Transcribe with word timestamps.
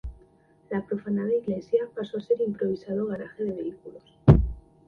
La 0.71 0.83
profanada 0.83 1.29
iglesia 1.31 1.87
pasó 1.95 2.17
a 2.17 2.21
ser 2.21 2.41
improvisado 2.41 3.05
garaje 3.05 3.43
de 3.43 3.51
vehículos. 3.53 4.01